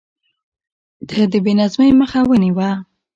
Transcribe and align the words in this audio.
ده 1.07 1.21
د 1.31 1.33
بې 1.43 1.53
نظمۍ 1.59 1.91
مخه 2.01 2.19
ونيوه. 2.29 2.69